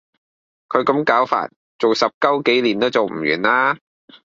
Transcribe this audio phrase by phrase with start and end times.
[0.67, 3.77] 佢咁攪法，做十九幾年都做唔完啦